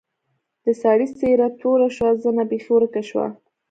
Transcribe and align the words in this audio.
د 0.65 0.67
سړي 0.81 1.07
څېره 1.19 1.47
تروه 1.59 1.87
شوه 1.95 2.11
زنه 2.23 2.43
بېخي 2.49 2.71
ورکه 2.73 3.01
شوه. 3.09 3.27